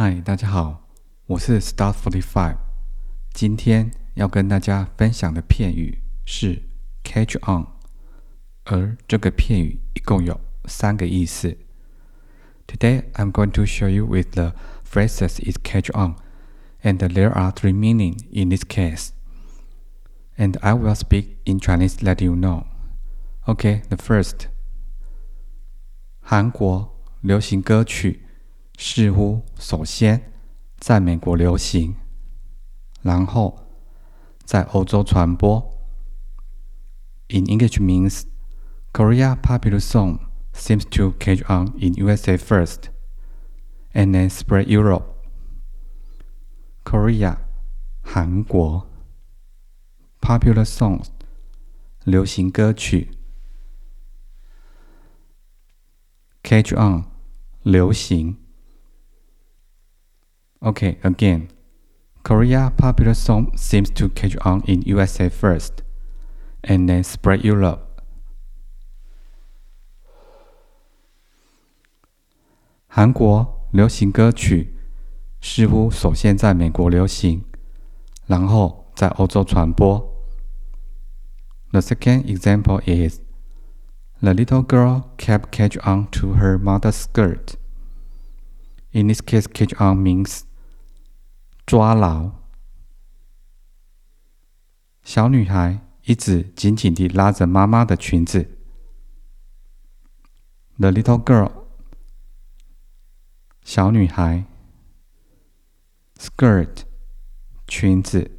[0.00, 0.88] 嗨，大家好，
[1.26, 2.58] 我是 Start Forty Five。
[3.32, 6.62] 今天要跟大家分享的片语是
[7.02, 7.66] catch on，
[8.64, 11.58] 而这个片语一共有三个意思。
[12.68, 14.54] Today I'm going to show you with the
[14.88, 16.14] phrases is catch on,
[16.82, 19.08] and there are three meanings in this case.
[20.36, 22.66] And I will speak in Chinese, let you know.
[23.46, 24.46] Okay, the first，
[26.20, 28.22] 韩国流行歌曲。
[28.77, 30.33] 似乎首先
[30.77, 31.95] 在美国流行，
[33.01, 33.67] 然后
[34.43, 35.71] 在欧洲传播。
[37.29, 38.23] In English means
[38.91, 40.19] Korea popular song
[40.53, 42.89] seems to catch on in USA first,
[43.93, 45.05] and then spread Europe.
[46.83, 47.37] Korea
[48.01, 48.87] 韩国
[50.19, 51.07] popular songs
[52.03, 53.11] 流行歌曲
[56.43, 57.05] catch on
[57.63, 58.42] 流行。
[60.62, 61.48] Okay, again.
[62.24, 65.82] Korea popular song seems to catch on in USA first,
[66.62, 67.80] and then spread Europe.
[72.86, 74.74] 韩国流行歌曲
[75.40, 77.44] 似乎首先在美国流行，
[78.26, 80.12] 然后在欧洲传播。
[81.70, 83.20] The second example is
[84.20, 87.54] the little girl kept catch on to her mother's skirt.
[88.90, 90.42] In this case, catch on means
[91.65, 92.31] 抓牢，
[95.01, 98.57] 小女孩一直紧紧地拉着妈妈的裙子。
[100.77, 101.51] The little girl，
[103.63, 104.45] 小女孩
[106.17, 106.83] ，skirt，
[107.67, 108.31] 裙子。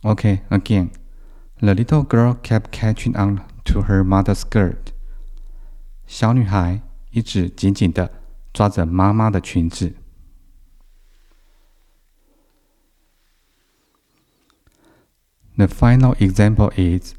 [0.00, 4.94] OK，again，the little girl kept catching on to her mother's skirt。
[6.06, 8.10] 小女孩一直紧紧地
[8.52, 9.96] 抓着妈妈的裙子。
[15.59, 17.15] The final example is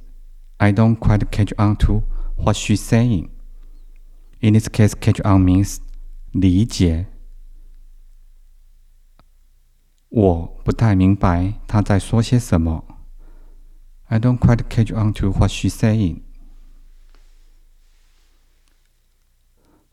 [0.60, 2.02] I don't quite catch on to
[2.36, 3.30] what she's saying.
[4.40, 5.78] In this case, catch on means
[6.32, 7.06] 理解。
[10.08, 12.84] 我不太明白她在说些什么。
[14.08, 16.22] I don't quite catch on to what she's saying.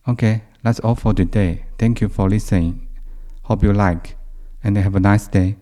[0.05, 1.63] Okay, that's all for today.
[1.77, 2.87] Thank you for listening.
[3.43, 4.15] Hope you like
[4.61, 5.55] and have a nice day.